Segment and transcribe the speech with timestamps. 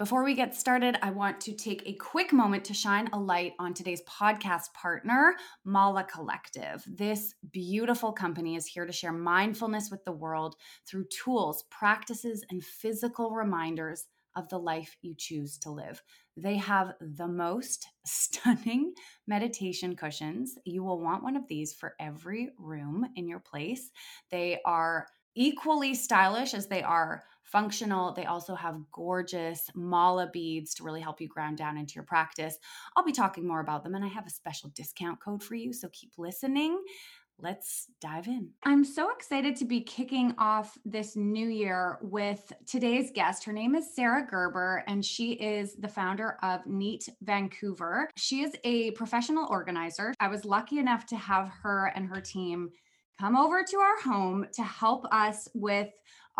[0.00, 3.52] Before we get started, I want to take a quick moment to shine a light
[3.58, 5.34] on today's podcast partner,
[5.66, 6.82] Mala Collective.
[6.86, 10.56] This beautiful company is here to share mindfulness with the world
[10.88, 16.02] through tools, practices, and physical reminders of the life you choose to live.
[16.34, 18.94] They have the most stunning
[19.26, 20.54] meditation cushions.
[20.64, 23.90] You will want one of these for every room in your place.
[24.30, 28.12] They are equally stylish as they are functional.
[28.12, 32.58] They also have gorgeous mala beads to really help you ground down into your practice.
[32.96, 35.72] I'll be talking more about them and I have a special discount code for you,
[35.72, 36.80] so keep listening.
[37.42, 38.50] Let's dive in.
[38.64, 43.44] I'm so excited to be kicking off this new year with today's guest.
[43.44, 48.10] Her name is Sarah Gerber, and she is the founder of Neat Vancouver.
[48.16, 50.12] She is a professional organizer.
[50.20, 52.70] I was lucky enough to have her and her team
[53.18, 55.88] come over to our home to help us with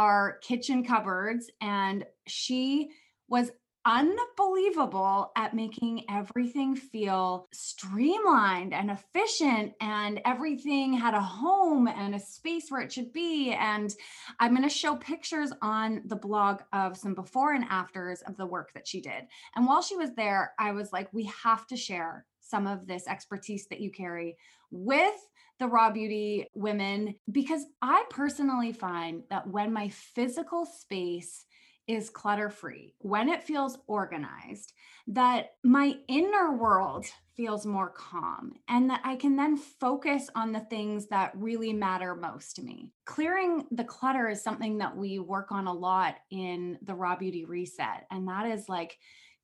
[0.00, 1.50] our kitchen cupboards.
[1.60, 2.90] And she
[3.28, 3.50] was
[3.84, 12.20] unbelievable at making everything feel streamlined and efficient and everything had a home and a
[12.20, 13.94] space where it should be and
[14.38, 18.44] i'm going to show pictures on the blog of some before and afters of the
[18.44, 19.24] work that she did
[19.56, 23.08] and while she was there i was like we have to share some of this
[23.08, 24.36] expertise that you carry
[24.70, 25.14] with
[25.60, 31.44] the raw beauty women because I personally find that when my physical space
[31.86, 34.72] is clutter free, when it feels organized,
[35.08, 40.60] that my inner world feels more calm and that I can then focus on the
[40.60, 42.92] things that really matter most to me.
[43.06, 47.44] Clearing the clutter is something that we work on a lot in the Raw Beauty
[47.44, 48.06] Reset.
[48.10, 48.96] And that is like,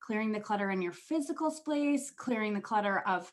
[0.06, 3.32] clearing the clutter in your physical space, clearing the clutter of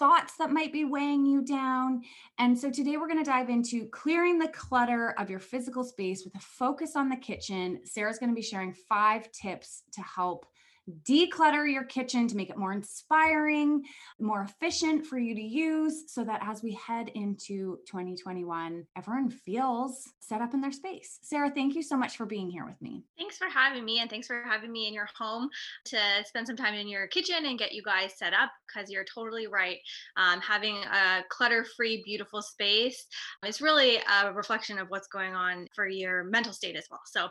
[0.00, 2.00] thoughts that might be weighing you down.
[2.38, 6.24] And so today we're going to dive into clearing the clutter of your physical space
[6.24, 7.80] with a focus on the kitchen.
[7.84, 10.46] Sarah's going to be sharing five tips to help
[11.08, 13.82] declutter your kitchen to make it more inspiring,
[14.18, 20.02] more efficient for you to use, so that as we head into 2021, everyone feels
[20.20, 21.18] set up in their space.
[21.22, 23.04] Sarah, thank you so much for being here with me.
[23.18, 25.48] Thanks for having me, and thanks for having me in your home
[25.86, 29.04] to spend some time in your kitchen and get you guys set up because you're
[29.04, 29.78] totally right.
[30.16, 33.06] Um, having a clutter free, beautiful space
[33.44, 37.00] is really a reflection of what's going on for your mental state as well.
[37.06, 37.28] So,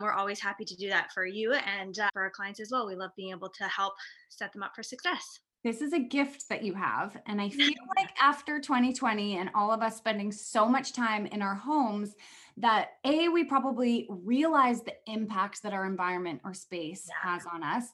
[0.00, 2.86] we're always happy to do that for you and uh, for our clients as well.
[2.86, 3.94] We love being able to help
[4.28, 5.40] set them up for success.
[5.64, 7.16] This is a gift that you have.
[7.26, 11.42] And I feel like after 2020 and all of us spending so much time in
[11.42, 12.14] our homes,
[12.56, 17.32] that A, we probably realize the impact that our environment or space yeah.
[17.32, 17.86] has on us.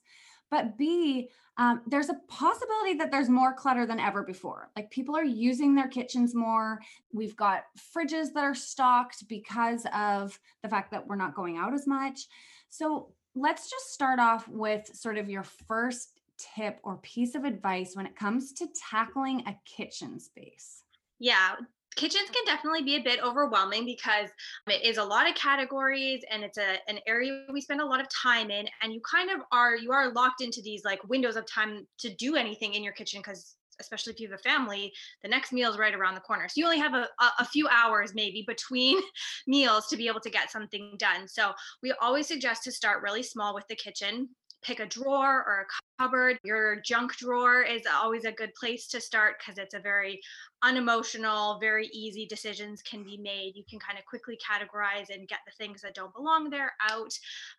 [0.51, 4.71] But B, um, there's a possibility that there's more clutter than ever before.
[4.77, 6.81] Like people are using their kitchens more.
[7.13, 7.65] We've got
[7.95, 12.29] fridges that are stocked because of the fact that we're not going out as much.
[12.71, 17.95] So let's just start off with sort of your first tip or piece of advice
[17.95, 20.85] when it comes to tackling a kitchen space.
[21.19, 21.57] Yeah,
[21.97, 24.29] kitchens can definitely be a bit overwhelming because
[24.67, 27.85] um, it is a lot of categories and it's a an area we spend a
[27.85, 31.03] lot of time in and you kind of are you are locked into these like
[31.09, 34.43] windows of time to do anything in your kitchen because especially if you have a
[34.43, 36.49] family, the next meal is right around the corner.
[36.49, 37.09] So you only have a,
[37.39, 38.99] a few hours maybe between
[39.47, 41.29] meals to be able to get something done.
[41.29, 41.53] So
[41.83, 44.29] we always suggest to start really small with the kitchen.
[44.61, 46.39] Pick a drawer or a cupboard.
[46.43, 50.21] Your junk drawer is always a good place to start because it's a very
[50.65, 53.53] unemotional, very easy decisions can be made.
[53.55, 57.13] You can kind of quickly categorize and get the things that don't belong there out.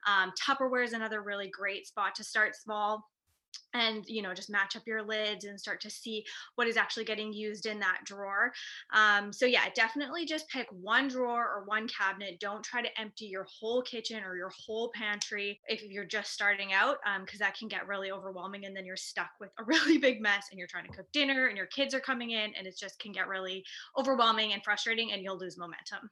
[0.05, 3.07] Um, Tupperware is another really great spot to start small
[3.73, 6.23] and you know just match up your lids and start to see
[6.55, 8.51] what is actually getting used in that drawer.
[8.93, 12.39] Um, so yeah definitely just pick one drawer or one cabinet.
[12.39, 16.73] Don't try to empty your whole kitchen or your whole pantry if you're just starting
[16.73, 19.97] out because um, that can get really overwhelming and then you're stuck with a really
[19.97, 22.67] big mess and you're trying to cook dinner and your kids are coming in and
[22.67, 23.63] it just can get really
[23.97, 26.09] overwhelming and frustrating and you'll lose momentum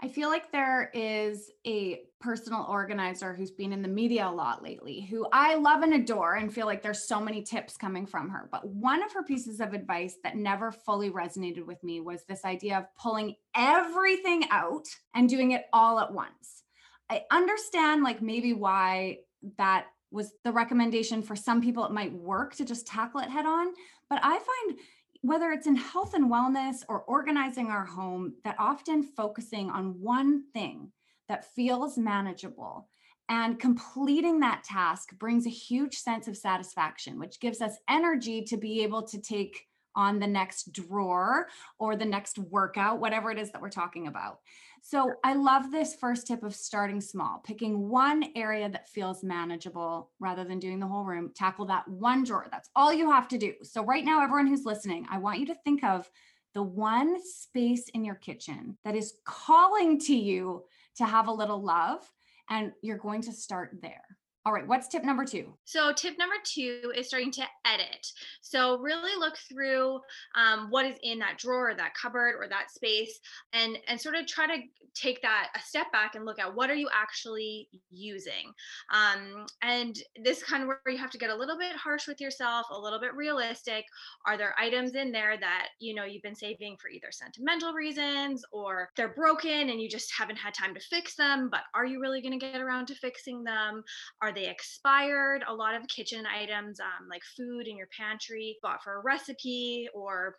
[0.00, 4.62] I feel like there is a personal organizer who's been in the media a lot
[4.62, 8.28] lately, who I love and adore and feel like there's so many tips coming from
[8.30, 8.48] her.
[8.50, 12.44] But one of her pieces of advice that never fully resonated with me was this
[12.44, 16.62] idea of pulling everything out and doing it all at once.
[17.10, 19.18] I understand, like, maybe why
[19.56, 21.84] that was the recommendation for some people.
[21.84, 23.74] It might work to just tackle it head on.
[24.08, 24.78] But I find
[25.22, 30.44] whether it's in health and wellness or organizing our home, that often focusing on one
[30.52, 30.92] thing
[31.28, 32.88] that feels manageable
[33.28, 38.56] and completing that task brings a huge sense of satisfaction, which gives us energy to
[38.56, 41.48] be able to take on the next drawer
[41.78, 44.38] or the next workout, whatever it is that we're talking about.
[44.82, 50.10] So I love this first tip of starting small, picking one area that feels manageable
[50.20, 51.32] rather than doing the whole room.
[51.34, 52.46] Tackle that one drawer.
[52.50, 53.54] That's all you have to do.
[53.62, 56.08] So, right now, everyone who's listening, I want you to think of
[56.54, 60.64] the one space in your kitchen that is calling to you
[60.96, 62.00] to have a little love,
[62.48, 64.17] and you're going to start there.
[64.48, 65.52] All right, what's tip number two?
[65.66, 68.10] So, tip number two is starting to edit.
[68.40, 70.00] So, really look through
[70.34, 73.20] um, what is in that drawer, that cupboard, or that space,
[73.52, 74.62] and and sort of try to
[74.94, 78.52] take that a step back and look at what are you actually using.
[78.92, 82.20] Um, and this kind of where you have to get a little bit harsh with
[82.20, 83.84] yourself, a little bit realistic.
[84.26, 88.44] Are there items in there that you know you've been saving for either sentimental reasons
[88.50, 91.48] or they're broken and you just haven't had time to fix them?
[91.50, 93.82] But are you really going to get around to fixing them?
[94.22, 95.44] Are they expired?
[95.48, 99.88] A lot of kitchen items, um, like food in your pantry, bought for a recipe
[99.94, 100.36] or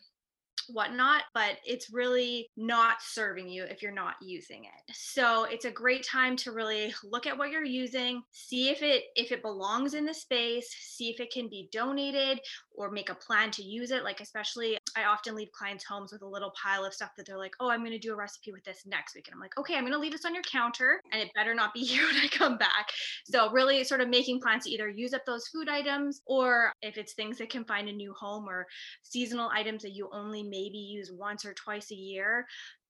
[0.71, 4.93] whatnot, but it's really not serving you if you're not using it.
[4.93, 9.05] So it's a great time to really look at what you're using, see if it
[9.15, 12.39] if it belongs in the space, see if it can be donated
[12.73, 14.03] or make a plan to use it.
[14.03, 17.37] Like especially I often leave clients homes with a little pile of stuff that they're
[17.37, 19.57] like, "Oh, I'm going to do a recipe with this next week." And I'm like,
[19.57, 22.05] "Okay, I'm going to leave this on your counter and it better not be here
[22.05, 22.89] when I come back."
[23.25, 26.97] So really sort of making plans to either use up those food items or if
[26.97, 28.67] it's things that can find a new home or
[29.03, 32.45] seasonal items that you only maybe use once or twice a year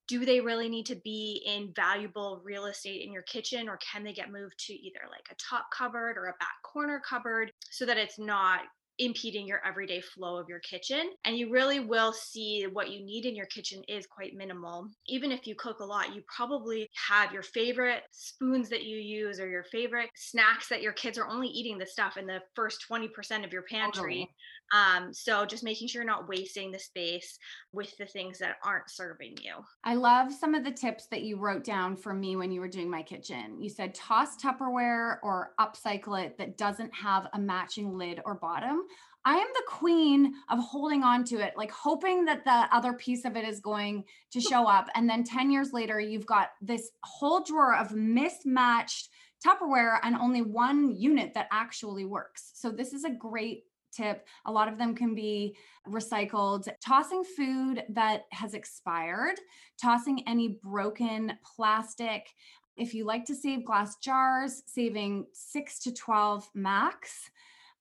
[0.10, 4.04] do they really need to be in valuable real estate in your kitchen or can
[4.04, 7.86] they get moved to either like a top cupboard or a back corner cupboard so
[7.86, 8.62] that it's not
[9.00, 11.12] impeding your everyday flow of your kitchen.
[11.26, 14.88] And you really will see what you need in your kitchen is quite minimal.
[15.08, 19.40] Even if you cook a lot, you probably have your favorite spoons that you use
[19.40, 22.86] or your favorite snacks that your kids are only eating the stuff in the first
[22.90, 24.30] 20% of your pantry.
[24.72, 27.40] Um, so just making sure you're not wasting the space
[27.72, 29.56] with the things that aren't serving you.
[29.84, 32.68] I love some of the tips that you wrote down for me when you were
[32.68, 33.60] doing my kitchen.
[33.60, 38.84] You said toss Tupperware or upcycle it that doesn't have a matching lid or bottom.
[39.30, 43.26] I am the queen of holding on to it, like hoping that the other piece
[43.26, 44.88] of it is going to show up.
[44.96, 49.10] And then 10 years later, you've got this whole drawer of mismatched
[49.46, 52.52] Tupperware and only one unit that actually works.
[52.56, 54.26] So, this is a great tip.
[54.48, 55.56] A lot of them can be
[55.88, 56.68] recycled.
[56.84, 59.36] Tossing food that has expired,
[59.80, 62.30] tossing any broken plastic.
[62.76, 67.30] If you like to save glass jars, saving six to 12 max.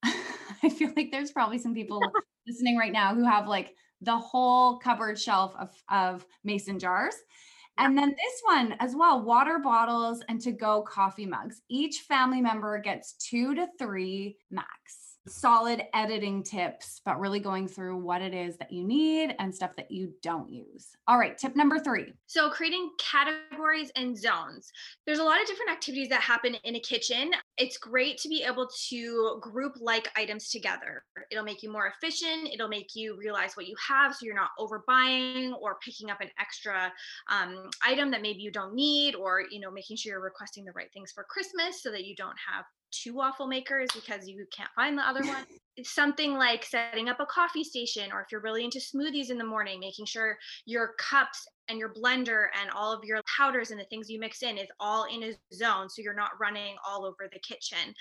[0.62, 2.00] I feel like there's probably some people
[2.46, 7.14] listening right now who have like the whole cupboard shelf of, of mason jars.
[7.78, 11.62] And then this one as well water bottles and to go coffee mugs.
[11.68, 17.96] Each family member gets two to three max solid editing tips, but really going through
[17.98, 20.88] what it is that you need and stuff that you don't use.
[21.06, 22.12] All right, tip number three.
[22.26, 24.70] So, creating categories and zones.
[25.06, 27.30] There's a lot of different activities that happen in a kitchen.
[27.56, 31.04] It's great to be able to group like items together.
[31.30, 34.50] It'll make you more efficient, it'll make you realize what you have so you're not
[34.58, 36.92] overbuying or picking up an extra
[37.30, 40.72] um, item that maybe you don't need, or you know, making sure you're requesting the
[40.72, 44.70] right things for Christmas so that you don't have two waffle makers because you can't
[44.74, 45.44] find the other one.
[45.76, 49.38] It's something like setting up a coffee station, or if you're really into smoothies in
[49.38, 53.80] the morning, making sure your cups and your blender and all of your powders and
[53.80, 57.04] the things you mix in is all in a zone so you're not running all
[57.04, 57.94] over the kitchen.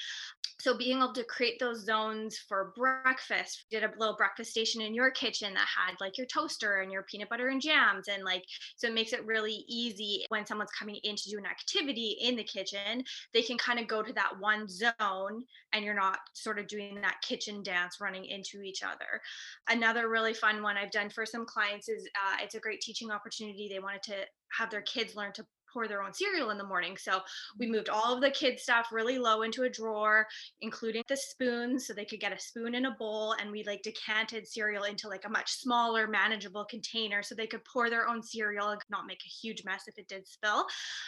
[0.60, 4.94] So being able to create those zones for breakfast did a little breakfast station in
[4.94, 8.44] your kitchen that had like your toaster and your peanut butter and jams and like
[8.76, 12.36] so it makes it really easy when someone's coming in to do an activity in
[12.36, 15.44] the kitchen they can kind of go to that one zone
[15.74, 19.22] and you're not sort of doing that kitchen dance running into each other.
[19.70, 23.12] Another really fun one i've done for some clients is uh, it's a great teaching
[23.12, 24.16] opportunity they wanted to
[24.58, 25.46] have their kids learn to
[25.78, 26.98] pour their own cereal in the morning.
[26.98, 27.20] So
[27.60, 27.76] we mm-hmm.
[27.76, 30.26] moved all of the kids' stuff really low into a drawer,
[30.62, 33.36] including the spoons, so they could get a spoon in a bowl.
[33.40, 37.64] And we like decanted cereal into like a much smaller, manageable container so they could
[37.66, 40.66] pour their own cereal and not make a huge mess if it did spill.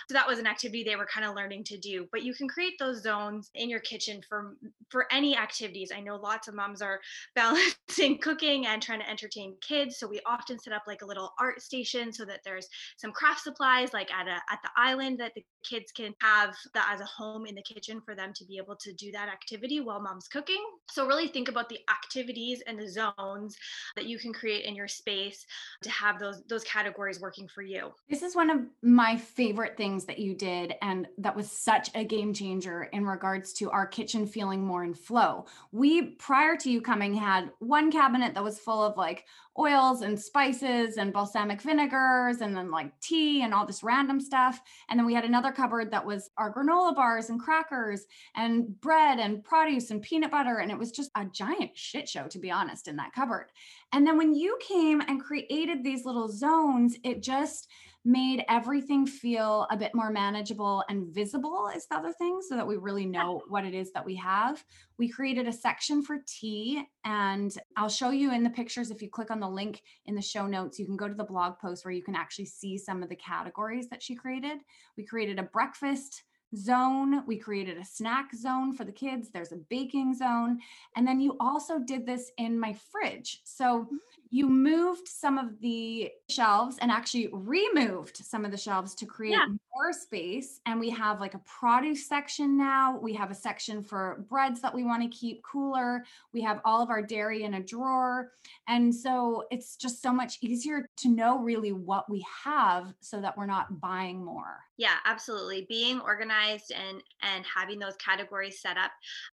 [0.07, 2.07] So that was an activity they were kind of learning to do.
[2.11, 4.55] But you can create those zones in your kitchen for
[4.89, 5.91] for any activities.
[5.95, 6.99] I know lots of moms are
[7.35, 9.97] balancing cooking and trying to entertain kids.
[9.97, 12.67] So we often set up like a little art station so that there's
[12.97, 16.89] some craft supplies like at a at the island that the kids can have that
[16.93, 19.81] as a home in the kitchen for them to be able to do that activity
[19.81, 20.63] while mom's cooking.
[20.89, 23.57] So really think about the activities and the zones
[23.95, 25.45] that you can create in your space
[25.83, 27.91] to have those those categories working for you.
[28.09, 32.03] This is one of my favorite things that you did and that was such a
[32.03, 35.45] game changer in regards to our kitchen feeling more in flow.
[35.71, 39.25] We prior to you coming had one cabinet that was full of like
[39.57, 44.61] oils and spices and balsamic vinegars and then like tea and all this random stuff.
[44.89, 48.05] And then we had another cupboard that was our granola bars and crackers
[48.35, 50.59] and bread and produce and peanut butter.
[50.59, 53.47] And it was just a giant shit show, to be honest, in that cupboard.
[53.91, 57.69] And then when you came and created these little zones, it just,
[58.09, 62.65] made everything feel a bit more manageable and visible is the other thing so that
[62.65, 64.63] we really know what it is that we have
[64.97, 69.09] we created a section for tea and i'll show you in the pictures if you
[69.09, 71.85] click on the link in the show notes you can go to the blog post
[71.85, 74.57] where you can actually see some of the categories that she created
[74.97, 76.23] we created a breakfast
[76.55, 77.23] zone.
[77.27, 79.29] We created a snack zone for the kids.
[79.29, 80.59] There's a baking zone.
[80.95, 83.41] And then you also did this in my fridge.
[83.43, 83.97] So mm.
[84.31, 89.31] You moved some of the shelves and actually removed some of the shelves to create
[89.31, 89.47] yeah.
[89.47, 90.61] more space.
[90.67, 92.99] And we have like a produce section now.
[93.01, 96.03] We have a section for breads that we want to keep cooler.
[96.31, 98.31] We have all of our dairy in a drawer.
[98.67, 103.35] And so it's just so much easier to know really what we have so that
[103.35, 104.59] we're not buying more.
[104.77, 105.65] Yeah, absolutely.
[105.67, 108.91] Being organized and and having those categories set up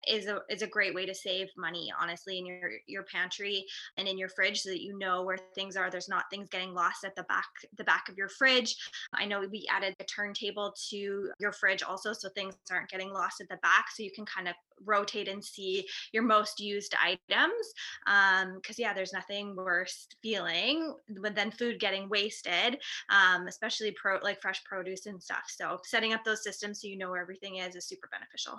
[0.08, 3.64] is a is a great way to save money, honestly, in your your pantry
[3.96, 5.90] and in your fridge so that you know where things are.
[5.90, 8.76] There's not things getting lost at the back the back of your fridge.
[9.14, 13.40] I know we added a turntable to your fridge also so things aren't getting lost
[13.40, 17.72] at the back so you can kind of rotate and see your most used items
[18.06, 20.94] um because yeah there's nothing worse feeling
[21.34, 22.78] than food getting wasted
[23.08, 26.98] um especially pro like fresh produce and stuff so setting up those systems so you
[26.98, 28.58] know where everything is is super beneficial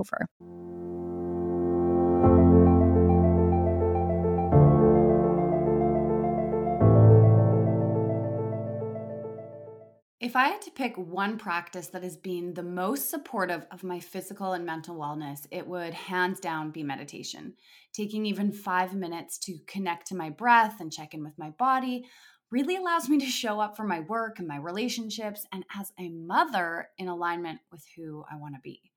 [0.00, 0.26] over.
[10.20, 13.98] If I had to pick one practice that has been the most supportive of my
[13.98, 17.54] physical and mental wellness, it would hands down be meditation.
[17.92, 22.04] Taking even five minutes to connect to my breath and check in with my body
[22.50, 26.10] really allows me to show up for my work and my relationships and as a
[26.10, 28.89] mother in alignment with who I want to be.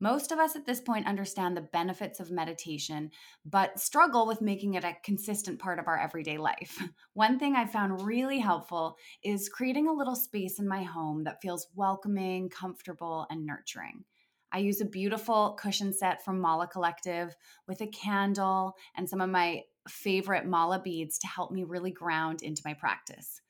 [0.00, 3.10] Most of us at this point understand the benefits of meditation,
[3.44, 6.80] but struggle with making it a consistent part of our everyday life.
[7.14, 11.42] One thing I found really helpful is creating a little space in my home that
[11.42, 14.04] feels welcoming, comfortable, and nurturing.
[14.52, 17.34] I use a beautiful cushion set from Mala Collective
[17.66, 22.42] with a candle and some of my favorite Mala beads to help me really ground
[22.42, 23.40] into my practice.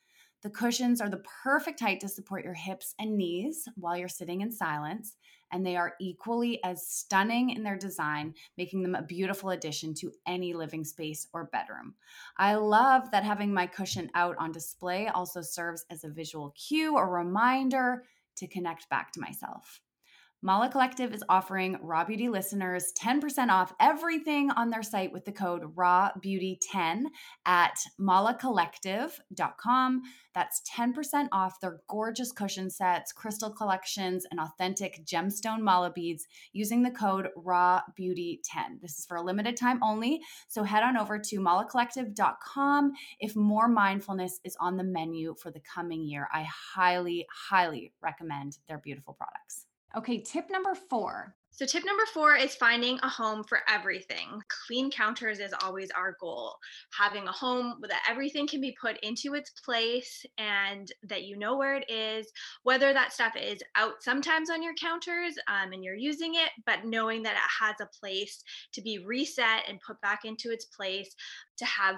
[0.43, 4.41] The cushions are the perfect height to support your hips and knees while you're sitting
[4.41, 5.17] in silence,
[5.53, 10.13] and they are equally as stunning in their design, making them a beautiful addition to
[10.27, 11.95] any living space or bedroom.
[12.37, 16.97] I love that having my cushion out on display also serves as a visual cue
[16.97, 18.05] or reminder
[18.37, 19.81] to connect back to myself.
[20.41, 25.33] Mala Collective is offering Raw Beauty listeners 10% off everything on their site with the
[25.33, 27.07] code RAWBEAUTY10
[27.45, 30.03] at malacollective.com.
[30.37, 36.85] That's 10% off their gorgeous cushion sets, crystal collections, and authentic gemstone mala beads using
[36.85, 38.81] the code RAWBEAUTY10.
[38.81, 43.67] This is for a limited time only, so head on over to malacollective.com if more
[43.67, 46.29] mindfulness is on the menu for the coming year.
[46.33, 49.68] I highly, highly recommend their beautiful products.
[49.97, 54.41] Okay, tip number four so, tip number four is finding a home for everything.
[54.47, 56.55] Clean counters is always our goal.
[56.97, 61.57] Having a home that everything can be put into its place and that you know
[61.57, 62.31] where it is,
[62.63, 66.85] whether that stuff is out sometimes on your counters um, and you're using it, but
[66.85, 71.13] knowing that it has a place to be reset and put back into its place,
[71.59, 71.97] to have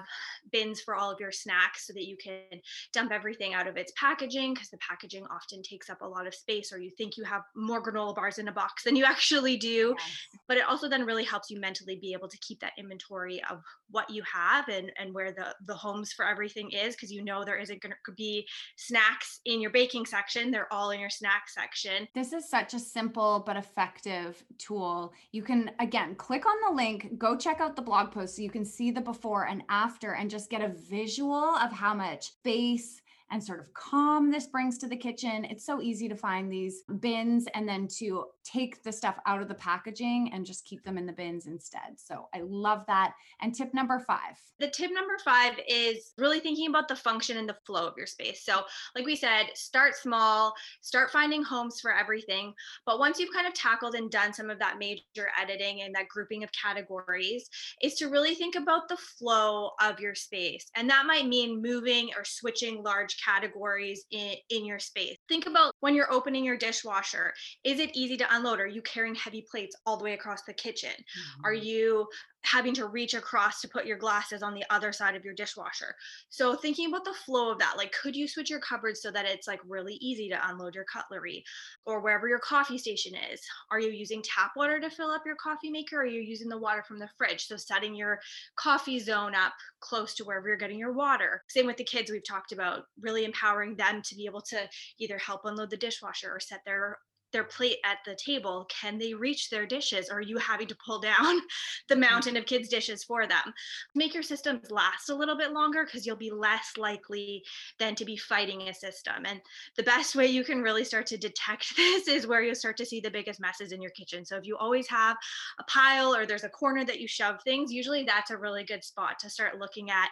[0.51, 2.61] bins for all of your snacks so that you can
[2.93, 6.35] dump everything out of its packaging because the packaging often takes up a lot of
[6.35, 9.57] space or you think you have more granola bars in a box than you actually
[9.57, 10.09] do yes.
[10.47, 13.61] but it also then really helps you mentally be able to keep that inventory of
[13.91, 17.43] what you have and and where the the homes for everything is because you know
[17.43, 21.49] there isn't going to be snacks in your baking section they're all in your snack
[21.49, 22.07] section.
[22.13, 25.13] This is such a simple but effective tool.
[25.31, 28.49] You can again click on the link go check out the blog post so you
[28.49, 33.00] can see the before and after and just get a visual of how much space
[33.31, 35.45] and sort of calm this brings to the kitchen.
[35.45, 39.47] It's so easy to find these bins and then to take the stuff out of
[39.47, 41.97] the packaging and just keep them in the bins instead.
[41.97, 43.13] So I love that.
[43.41, 44.37] And tip number five.
[44.59, 48.05] The tip number five is really thinking about the function and the flow of your
[48.05, 48.43] space.
[48.43, 48.61] So,
[48.95, 52.53] like we said, start small, start finding homes for everything.
[52.85, 56.09] But once you've kind of tackled and done some of that major editing and that
[56.09, 57.49] grouping of categories,
[57.81, 60.69] is to really think about the flow of your space.
[60.75, 65.17] And that might mean moving or switching large categories in, in your space.
[65.29, 67.33] Think about when you're opening your dishwasher.
[67.63, 68.59] Is it easy to unload?
[68.59, 70.91] Are you carrying heavy plates all the way across the kitchen?
[70.91, 71.45] Mm-hmm.
[71.45, 72.07] Are you
[72.43, 75.95] having to reach across to put your glasses on the other side of your dishwasher.
[76.29, 79.25] So thinking about the flow of that, like could you switch your cupboards so that
[79.25, 81.43] it's like really easy to unload your cutlery
[81.85, 83.41] or wherever your coffee station is?
[83.69, 86.49] Are you using tap water to fill up your coffee maker or are you using
[86.49, 87.47] the water from the fridge?
[87.47, 88.19] So setting your
[88.55, 91.43] coffee zone up close to wherever you're getting your water.
[91.47, 94.67] Same with the kids we've talked about, really empowering them to be able to
[94.99, 96.97] either help unload the dishwasher or set their
[97.31, 100.09] their plate at the table can they reach their dishes?
[100.09, 101.39] Or are you having to pull down
[101.87, 102.01] the mm-hmm.
[102.01, 103.53] mountain of kids dishes for them?
[103.95, 107.43] Make your systems last a little bit longer because you'll be less likely
[107.79, 109.25] than to be fighting a system.
[109.25, 109.41] And
[109.77, 112.85] the best way you can really start to detect this is where you'll start to
[112.85, 114.25] see the biggest messes in your kitchen.
[114.25, 115.17] So if you always have
[115.59, 118.83] a pile or there's a corner that you shove things usually that's a really good
[118.83, 120.09] spot to start looking at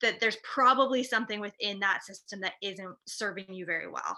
[0.00, 4.16] that there's probably something within that system that isn't serving you very well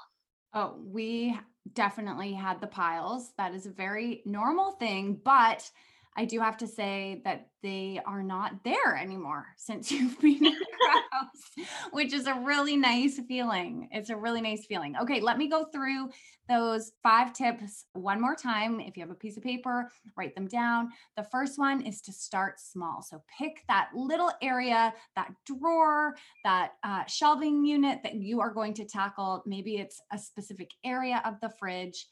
[0.52, 1.38] Oh, we
[1.74, 3.32] definitely had the piles.
[3.36, 5.70] That is a very normal thing, but
[6.16, 10.56] I do have to say that they are not there anymore since you've been in
[11.92, 13.88] which is a really nice feeling.
[13.92, 14.96] It's a really nice feeling.
[15.00, 16.10] Okay, let me go through
[16.48, 18.80] those five tips one more time.
[18.80, 20.90] If you have a piece of paper, write them down.
[21.16, 23.02] The first one is to start small.
[23.02, 28.74] So pick that little area, that drawer, that uh, shelving unit that you are going
[28.74, 29.42] to tackle.
[29.46, 32.06] Maybe it's a specific area of the fridge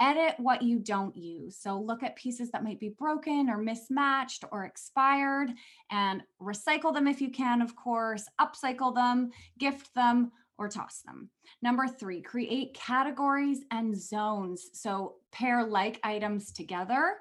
[0.00, 1.56] edit what you don't use.
[1.56, 5.50] So look at pieces that might be broken or mismatched or expired
[5.90, 11.30] and recycle them if you can, of course, upcycle them, gift them, or toss them.
[11.62, 14.70] Number three, create categories and zones.
[14.72, 17.14] So pair like items together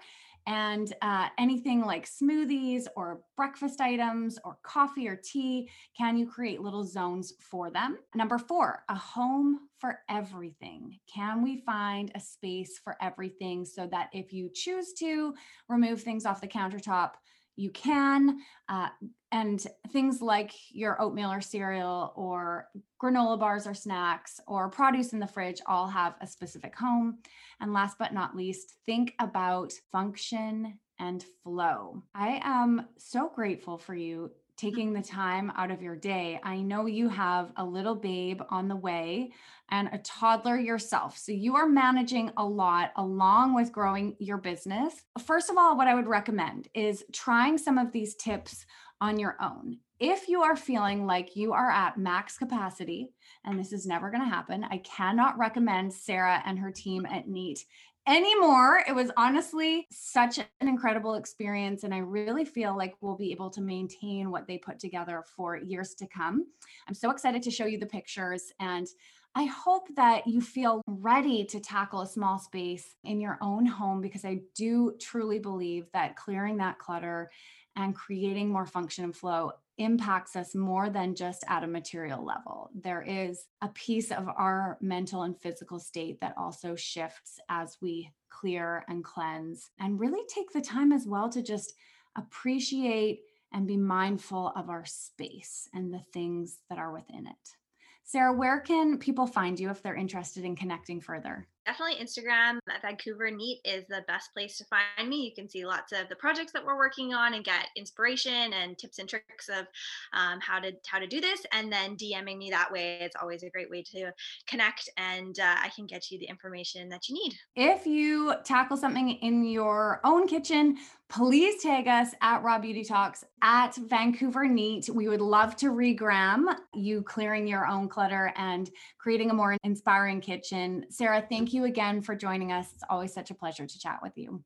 [0.47, 6.61] And uh, anything like smoothies or breakfast items or coffee or tea, can you create
[6.61, 7.97] little zones for them?
[8.15, 10.97] Number four, a home for everything.
[11.13, 15.33] Can we find a space for everything so that if you choose to
[15.67, 17.11] remove things off the countertop,
[17.57, 18.39] you can.
[18.69, 18.87] Uh,
[19.31, 22.69] and things like your oatmeal or cereal or
[23.01, 27.17] granola bars or snacks or produce in the fridge all have a specific home.
[27.59, 32.03] And last but not least, think about function and flow.
[32.15, 36.39] I am so grateful for you taking the time out of your day.
[36.43, 39.31] I know you have a little babe on the way
[39.69, 41.17] and a toddler yourself.
[41.17, 45.03] So you are managing a lot along with growing your business.
[45.25, 48.65] First of all, what I would recommend is trying some of these tips
[48.99, 49.77] on your own.
[49.99, 53.09] If you are feeling like you are at max capacity,
[53.45, 57.27] and this is never going to happen, I cannot recommend Sarah and her team at
[57.27, 57.65] Neat
[58.07, 58.83] anymore.
[58.87, 61.83] It was honestly such an incredible experience.
[61.83, 65.57] And I really feel like we'll be able to maintain what they put together for
[65.57, 66.45] years to come.
[66.87, 68.51] I'm so excited to show you the pictures.
[68.59, 68.87] And
[69.35, 74.01] I hope that you feel ready to tackle a small space in your own home
[74.01, 77.29] because I do truly believe that clearing that clutter
[77.75, 82.69] and creating more function and flow impacts us more than just at a material level.
[82.73, 88.11] There is a piece of our mental and physical state that also shifts as we
[88.29, 91.73] clear and cleanse and really take the time as well to just
[92.15, 93.21] appreciate
[93.53, 97.55] and be mindful of our space and the things that are within it.
[98.03, 101.47] Sarah, where can people find you if they're interested in connecting further?
[101.67, 105.25] Definitely Instagram at Vancouver Neat is the best place to find me.
[105.25, 108.77] You can see lots of the projects that we're working on and get inspiration and
[108.77, 109.67] tips and tricks of
[110.13, 111.45] um, how to how to do this.
[111.51, 114.11] And then DMing me that way, it's always a great way to
[114.47, 117.33] connect, and uh, I can get you the information that you need.
[117.55, 120.77] If you tackle something in your own kitchen,
[121.09, 124.89] please tag us at Raw Beauty Talks at Vancouver Neat.
[124.89, 130.19] We would love to regram you clearing your own clutter and creating a more inspiring
[130.19, 130.85] kitchen.
[130.89, 132.67] Sarah, thank you again for joining us.
[132.73, 134.43] It's always such a pleasure to chat with you.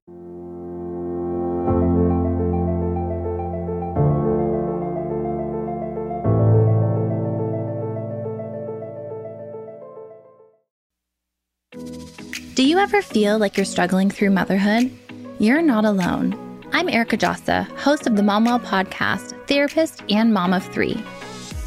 [12.53, 14.91] Do you ever feel like you're struggling through motherhood?
[15.39, 16.50] You're not alone.
[16.73, 21.03] I'm Erica Djossa, host of the Momwell podcast, therapist, and mom of three.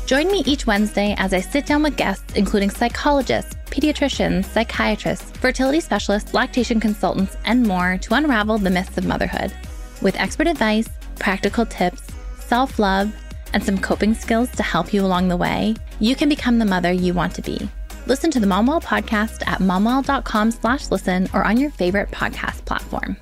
[0.06, 5.80] Join me each Wednesday as I sit down with guests, including psychologists, pediatricians, psychiatrists, fertility
[5.80, 9.52] specialists, lactation consultants, and more to unravel the myths of motherhood.
[10.00, 10.88] With expert advice,
[11.18, 12.02] practical tips,
[12.40, 13.14] self love,
[13.52, 16.92] and some coping skills to help you along the way, you can become the mother
[16.92, 17.68] you want to be.
[18.06, 23.16] Listen to the Momwell podcast at momwell.com slash listen or on your favorite podcast platform.